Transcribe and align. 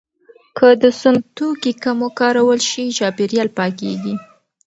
که 0.57 0.67
د 0.83 0.83
سون 0.99 1.15
توکي 1.35 1.73
کم 1.83 1.97
وکارول 2.07 2.59
شي، 2.69 2.85
چاپیریال 2.97 3.49
پاکېږي. 3.57 4.15